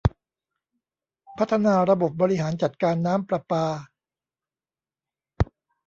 [1.37, 3.65] พัฒนาระบบบริหารจัดการน้ำประปา